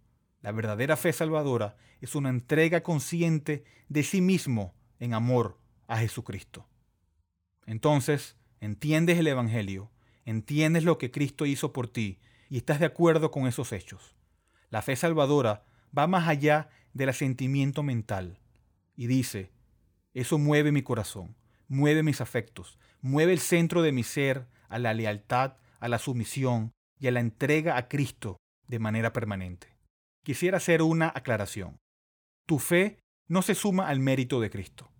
La 0.45 0.51
verdadera 0.51 0.95
fe 0.95 1.11
salvadora 1.11 1.75
es 2.01 2.13
una 2.13 2.29
entrega 2.29 2.83
consciente 2.83 3.63
de 3.89 4.03
sí 4.03 4.21
mismo 4.21 4.75
en 4.99 5.15
amor 5.15 5.57
a 5.87 5.97
Jesucristo. 5.97 6.67
Entonces, 7.65 8.35
entiendes 8.61 9.17
el 9.17 9.25
Evangelio, 9.25 9.89
entiendes 10.23 10.83
lo 10.83 10.99
que 10.99 11.09
Cristo 11.09 11.47
hizo 11.47 11.73
por 11.73 11.87
ti 11.87 12.19
y 12.47 12.57
estás 12.57 12.79
de 12.79 12.85
acuerdo 12.85 13.31
con 13.31 13.47
esos 13.47 13.71
hechos. 13.71 14.15
La 14.69 14.83
fe 14.83 14.95
salvadora 14.95 15.65
va 15.97 16.05
más 16.05 16.27
allá 16.27 16.69
del 16.93 17.09
asentimiento 17.09 17.81
mental 17.81 18.37
y 18.95 19.07
dice, 19.07 19.49
eso 20.13 20.37
mueve 20.37 20.71
mi 20.71 20.83
corazón 20.83 21.35
mueve 21.67 22.03
mis 22.03 22.21
afectos, 22.21 22.77
mueve 23.01 23.33
el 23.33 23.39
centro 23.39 23.81
de 23.81 23.91
mi 23.91 24.03
ser 24.03 24.45
a 24.69 24.77
la 24.77 24.93
lealtad, 24.93 25.57
a 25.79 25.87
la 25.87 25.97
sumisión 25.97 26.71
y 26.99 27.07
a 27.07 27.11
la 27.11 27.19
entrega 27.19 27.75
a 27.75 27.87
Cristo 27.87 28.37
de 28.67 28.77
manera 28.77 29.11
permanente. 29.11 29.74
Quisiera 30.25 30.57
hacer 30.57 30.81
una 30.81 31.13
aclaración. 31.15 31.79
Tu 32.45 32.59
fe 32.59 32.97
no 33.27 33.43
se 33.43 33.55
suma 33.55 33.87
al 33.87 33.99
mérito 33.99 34.41
de 34.41 34.49
Cristo. 34.49 34.91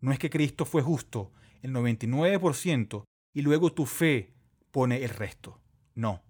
No 0.00 0.12
es 0.12 0.18
que 0.18 0.30
Cristo 0.30 0.64
fue 0.64 0.80
justo 0.80 1.32
el 1.60 1.74
99% 1.74 3.04
y 3.34 3.42
luego 3.42 3.72
tu 3.72 3.84
fe 3.84 4.32
pone 4.70 5.02
el 5.02 5.10
resto. 5.10 5.60
No. 5.94 6.22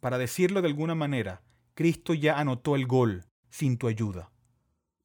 Para 0.00 0.18
decirlo 0.18 0.62
de 0.62 0.68
alguna 0.68 0.94
manera, 0.94 1.42
Cristo 1.74 2.14
ya 2.14 2.40
anotó 2.40 2.74
el 2.74 2.86
gol 2.86 3.26
sin 3.50 3.76
tu 3.76 3.86
ayuda. 3.86 4.32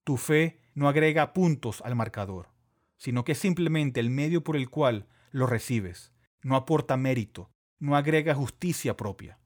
Tu 0.04 0.17
fe 0.17 0.62
no 0.73 0.88
agrega 0.88 1.34
puntos 1.34 1.82
al 1.82 1.95
marcador, 1.95 2.50
sino 2.95 3.26
que 3.26 3.34
es 3.34 3.38
simplemente 3.38 4.00
el 4.00 4.10
medio 4.10 4.43
por 4.43 4.56
el 4.56 4.69
cual 4.69 5.08
lo 5.32 5.45
recibes. 5.45 6.13
No 6.41 6.56
aporta 6.56 6.95
mérito, 6.95 7.52
no 7.80 7.97
agrega 7.97 8.34
justicia 8.34 8.95
propia. 8.95 9.39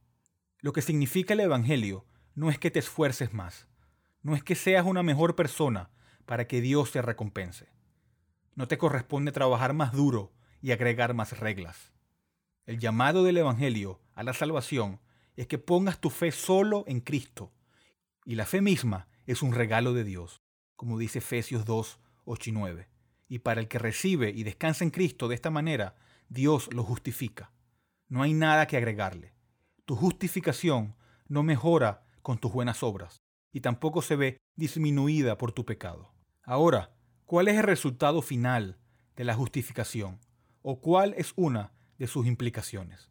Lo 0.59 0.73
que 0.73 0.83
significa 0.83 1.33
el 1.33 1.39
Evangelio 1.39 2.05
no 2.41 2.49
es 2.49 2.57
que 2.57 2.71
te 2.71 2.79
esfuerces 2.79 3.33
más, 3.33 3.67
no 4.23 4.33
es 4.33 4.43
que 4.43 4.55
seas 4.55 4.83
una 4.87 5.03
mejor 5.03 5.35
persona 5.35 5.91
para 6.25 6.47
que 6.47 6.59
Dios 6.59 6.91
te 6.91 6.99
recompense. 7.03 7.69
No 8.55 8.67
te 8.67 8.79
corresponde 8.79 9.31
trabajar 9.31 9.73
más 9.75 9.93
duro 9.93 10.33
y 10.59 10.71
agregar 10.71 11.13
más 11.13 11.37
reglas. 11.37 11.93
El 12.65 12.79
llamado 12.79 13.23
del 13.23 13.37
Evangelio 13.37 14.01
a 14.15 14.23
la 14.23 14.33
salvación 14.33 14.99
es 15.35 15.45
que 15.45 15.59
pongas 15.59 16.01
tu 16.01 16.09
fe 16.09 16.31
solo 16.31 16.83
en 16.87 17.01
Cristo. 17.01 17.53
Y 18.25 18.33
la 18.33 18.47
fe 18.47 18.59
misma 18.59 19.07
es 19.27 19.43
un 19.43 19.53
regalo 19.53 19.93
de 19.93 20.03
Dios, 20.03 20.41
como 20.75 20.97
dice 20.97 21.19
Efesios 21.19 21.63
2, 21.63 21.99
8 22.25 22.49
y 22.49 22.53
9. 22.53 22.89
Y 23.27 23.37
para 23.37 23.61
el 23.61 23.67
que 23.67 23.77
recibe 23.77 24.31
y 24.31 24.41
descansa 24.41 24.83
en 24.83 24.89
Cristo 24.89 25.27
de 25.27 25.35
esta 25.35 25.51
manera, 25.51 25.93
Dios 26.27 26.73
lo 26.73 26.83
justifica. 26.83 27.51
No 28.07 28.23
hay 28.23 28.33
nada 28.33 28.65
que 28.65 28.77
agregarle. 28.77 29.35
Tu 29.85 29.95
justificación 29.95 30.95
no 31.27 31.43
mejora 31.43 32.03
con 32.21 32.37
tus 32.37 32.51
buenas 32.51 32.83
obras 32.83 33.21
y 33.51 33.61
tampoco 33.61 34.01
se 34.01 34.15
ve 34.15 34.37
disminuida 34.55 35.37
por 35.37 35.51
tu 35.51 35.65
pecado. 35.65 36.13
Ahora, 36.43 36.91
¿cuál 37.25 37.47
es 37.47 37.57
el 37.57 37.63
resultado 37.63 38.21
final 38.21 38.79
de 39.15 39.23
la 39.23 39.33
justificación? 39.33 40.19
¿O 40.61 40.79
cuál 40.79 41.13
es 41.17 41.33
una 41.35 41.73
de 41.97 42.07
sus 42.07 42.27
implicaciones? 42.27 43.09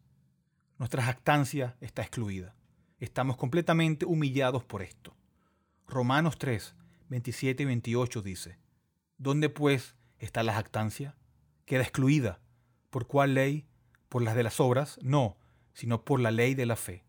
Nuestra 0.77 1.03
jactancia 1.03 1.77
está 1.79 2.01
excluida. 2.01 2.55
Estamos 2.99 3.37
completamente 3.37 4.05
humillados 4.05 4.63
por 4.63 4.81
esto. 4.81 5.15
Romanos 5.87 6.37
3, 6.37 6.75
27 7.09 7.63
y 7.63 7.65
28 7.65 8.21
dice, 8.21 8.59
¿Dónde 9.17 9.49
pues 9.49 9.95
está 10.17 10.43
la 10.43 10.53
jactancia? 10.53 11.15
Queda 11.65 11.83
excluida. 11.83 12.39
¿Por 12.89 13.07
cuál 13.07 13.35
ley? 13.35 13.67
¿Por 14.09 14.23
las 14.23 14.35
de 14.35 14.43
las 14.43 14.59
obras? 14.59 14.97
No, 15.01 15.37
sino 15.73 16.03
por 16.03 16.19
la 16.19 16.31
ley 16.31 16.55
de 16.55 16.65
la 16.65 16.75
fe. 16.75 17.05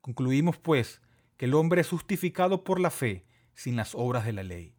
Concluimos 0.00 0.58
pues 0.58 1.00
que 1.42 1.46
el 1.46 1.54
hombre 1.54 1.80
es 1.80 1.88
justificado 1.88 2.62
por 2.62 2.78
la 2.78 2.88
fe 2.88 3.26
sin 3.52 3.74
las 3.74 3.96
obras 3.96 4.24
de 4.24 4.32
la 4.32 4.44
ley. 4.44 4.76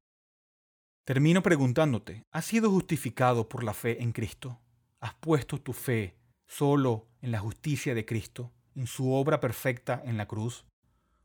Termino 1.04 1.44
preguntándote, 1.44 2.24
¿has 2.32 2.46
sido 2.46 2.72
justificado 2.72 3.50
por 3.50 3.66
la 3.66 3.74
fe 3.74 4.02
en 4.02 4.14
Cristo? 4.14 4.62
¿Has 5.02 5.14
puesto 5.16 5.60
tu 5.60 5.74
fe 5.74 6.16
solo 6.48 7.10
en 7.22 7.32
la 7.32 7.40
justicia 7.40 7.94
de 7.94 8.06
Cristo, 8.06 8.54
en 8.76 8.88
su 8.88 9.12
obra 9.12 9.42
perfecta 9.42 10.02
en 10.06 10.16
la 10.16 10.26
cruz? 10.26 10.66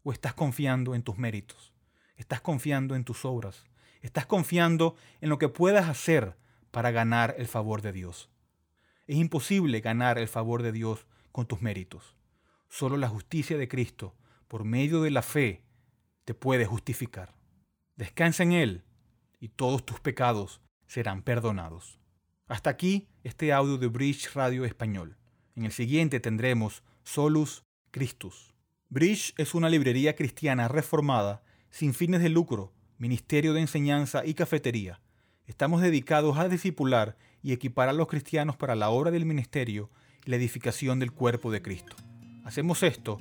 ¿O 0.02 0.10
estás 0.10 0.34
confiando 0.34 0.96
en 0.96 1.04
tus 1.04 1.18
méritos? 1.18 1.72
¿Estás 2.16 2.40
confiando 2.40 2.96
en 2.96 3.04
tus 3.04 3.24
obras? 3.24 3.64
¿Estás 4.00 4.26
confiando 4.26 4.96
en 5.20 5.28
lo 5.28 5.38
que 5.38 5.48
puedas 5.48 5.88
hacer 5.88 6.36
para 6.72 6.90
ganar 6.90 7.36
el 7.38 7.46
favor 7.46 7.80
de 7.80 7.92
Dios? 7.92 8.28
Es 9.06 9.18
imposible 9.18 9.78
ganar 9.82 10.18
el 10.18 10.26
favor 10.26 10.64
de 10.64 10.72
Dios 10.72 11.06
con 11.30 11.46
tus 11.46 11.62
méritos. 11.62 12.16
Solo 12.68 12.96
la 12.96 13.08
justicia 13.08 13.56
de 13.56 13.68
Cristo, 13.68 14.16
por 14.48 14.64
medio 14.64 15.02
de 15.02 15.10
la 15.10 15.22
fe, 15.22 15.62
te 16.24 16.34
puede 16.34 16.64
justificar. 16.64 17.34
Descansa 17.96 18.42
en 18.42 18.52
Él 18.52 18.84
y 19.40 19.48
todos 19.48 19.84
tus 19.84 20.00
pecados 20.00 20.60
serán 20.86 21.22
perdonados. 21.22 22.00
Hasta 22.46 22.70
aquí 22.70 23.08
este 23.24 23.52
audio 23.52 23.76
de 23.76 23.88
Bridge 23.88 24.32
Radio 24.34 24.64
Español. 24.64 25.18
En 25.54 25.66
el 25.66 25.72
siguiente 25.72 26.18
tendremos 26.18 26.82
Solus 27.04 27.64
Christus. 27.90 28.54
Bridge 28.88 29.34
es 29.36 29.54
una 29.54 29.68
librería 29.68 30.16
cristiana 30.16 30.66
reformada 30.66 31.42
sin 31.70 31.92
fines 31.92 32.22
de 32.22 32.30
lucro, 32.30 32.72
ministerio 32.96 33.52
de 33.52 33.60
enseñanza 33.60 34.24
y 34.24 34.32
cafetería. 34.32 35.00
Estamos 35.46 35.82
dedicados 35.82 36.38
a 36.38 36.48
discipular 36.48 37.16
y 37.42 37.52
equipar 37.52 37.90
a 37.90 37.92
los 37.92 38.08
cristianos 38.08 38.56
para 38.56 38.74
la 38.74 38.88
obra 38.88 39.10
del 39.10 39.26
ministerio 39.26 39.90
y 40.24 40.30
la 40.30 40.36
edificación 40.36 40.98
del 40.98 41.12
cuerpo 41.12 41.50
de 41.50 41.60
Cristo. 41.60 41.96
Hacemos 42.44 42.82
esto 42.82 43.20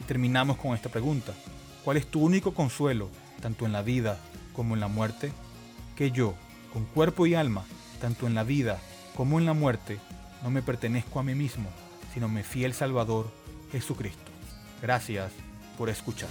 Y 0.00 0.04
terminamos 0.04 0.56
con 0.56 0.74
esta 0.74 0.88
pregunta. 0.88 1.32
¿Cuál 1.84 1.96
es 1.96 2.06
tu 2.06 2.22
único 2.22 2.54
consuelo, 2.54 3.08
tanto 3.40 3.66
en 3.66 3.72
la 3.72 3.82
vida 3.82 4.18
como 4.54 4.74
en 4.74 4.80
la 4.80 4.88
muerte? 4.88 5.32
Que 5.96 6.10
yo, 6.10 6.34
con 6.72 6.84
cuerpo 6.84 7.26
y 7.26 7.34
alma, 7.34 7.64
tanto 8.00 8.26
en 8.26 8.34
la 8.34 8.44
vida 8.44 8.78
como 9.16 9.38
en 9.38 9.46
la 9.46 9.52
muerte, 9.52 9.98
no 10.42 10.50
me 10.50 10.62
pertenezco 10.62 11.20
a 11.20 11.22
mí 11.22 11.34
mismo, 11.34 11.68
sino 12.14 12.28
me 12.28 12.42
fiel 12.42 12.72
Salvador, 12.74 13.30
Jesucristo. 13.72 14.30
Gracias 14.80 15.32
por 15.76 15.90
escuchar. 15.90 16.30